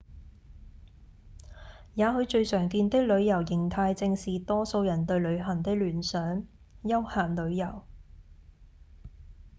[1.93, 6.41] 也許最常見的旅遊型態正是多數人對旅行的聯想：
[6.81, 7.83] 休閒旅遊